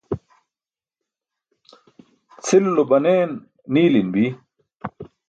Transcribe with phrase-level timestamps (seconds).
[2.45, 3.29] cʰilulo banen
[3.73, 4.25] niilin bi